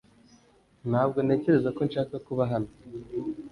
Ntabwo 0.89 1.17
ntekereza 1.25 1.69
ko 1.77 1.81
nshaka 1.87 2.15
kuba 2.27 2.43
hano. 2.51 2.69